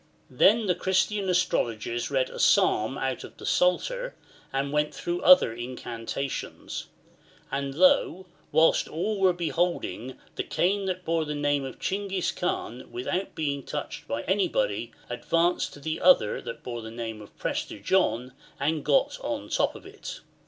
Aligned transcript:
Then 0.31 0.65
the 0.65 0.73
Christian 0.73 1.29
astrologers 1.29 2.09
read 2.09 2.31
a 2.31 2.39
Psalm 2.39 2.97
out 2.97 3.23
of 3.23 3.37
the 3.37 3.45
Psalter, 3.45 4.15
and 4.51 4.71
went 4.73 4.95
through 4.95 5.21
other 5.21 5.53
incantations. 5.53 6.87
And 7.51 7.75
lo! 7.75 8.25
whilst 8.51 8.87
all 8.87 9.19
were 9.19 9.31
beholding, 9.31 10.17
the 10.37 10.43
cane 10.43 10.85
that 10.87 11.05
bore 11.05 11.23
the 11.23 11.35
name 11.35 11.63
of 11.63 11.77
Chinghis 11.79 12.31
Kaan, 12.31 12.89
without 12.89 13.35
being 13.35 13.61
touched 13.61 14.07
by 14.07 14.23
anybody, 14.23 14.91
advanced 15.07 15.73
to 15.73 15.79
the 15.79 16.01
other 16.01 16.41
that 16.41 16.63
bore 16.63 16.81
the 16.81 16.89
name 16.89 17.21
of 17.21 17.37
Prester 17.37 17.77
John, 17.77 18.33
and 18.59 18.83
got 18.83 19.19
on 19.21 19.43
the 19.43 19.51
top 19.51 19.75
of 19.75 19.85
it. 19.85 20.21